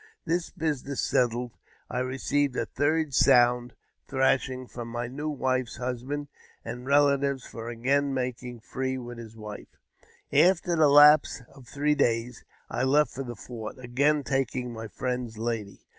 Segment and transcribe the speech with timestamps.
[0.25, 1.51] This business settled,
[1.87, 3.75] I received a third sound
[4.07, 6.27] thrashing from my new wdfe's husband
[6.65, 9.77] and relatives for again making free with his wife.
[10.33, 15.37] After the lapse of three days I left for the fort, again taking my friend's
[15.37, 15.81] lady.